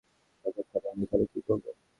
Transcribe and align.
ততক্ষণ 0.45 0.83
আমি 0.91 1.03
এখানে 1.05 1.25
কী 1.31 1.39
করব? 1.47 1.65